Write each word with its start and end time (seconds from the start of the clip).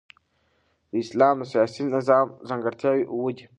د 0.91 0.93
اسلام 1.03 1.35
د 1.39 1.43
سیاسي 1.51 1.81
نظام 1.95 2.27
ځانګړتیاوي 2.49 3.03
اووه 3.11 3.31
دي. 3.37 3.45